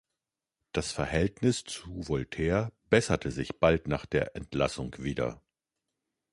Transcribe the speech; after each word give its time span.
Das 0.71 0.91
Verhältnis 0.91 1.63
zu 1.63 2.09
Voltaire 2.09 2.71
besserte 2.89 3.29
sich 3.29 3.59
bald 3.59 3.87
nach 3.87 4.07
der 4.07 4.35
Entlassung 4.35 4.95
wieder. 4.97 5.43